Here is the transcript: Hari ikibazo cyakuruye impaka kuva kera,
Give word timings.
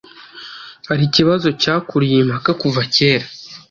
Hari 0.89 1.03
ikibazo 1.09 1.47
cyakuruye 1.61 2.15
impaka 2.19 2.51
kuva 2.61 2.81
kera, 2.95 3.25